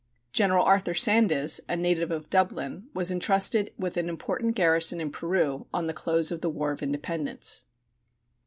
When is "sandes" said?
0.95-1.59